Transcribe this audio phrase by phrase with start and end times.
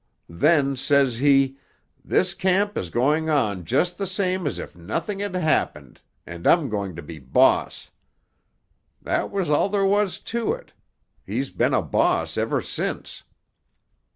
[0.29, 1.57] Then, says he,
[2.03, 6.69] 'This camp is going on just the same as if nothing had happened, and I'm
[6.69, 7.91] going to be boss.'
[9.03, 10.73] That was all there was to it;
[11.23, 13.21] he's been a boss ever since."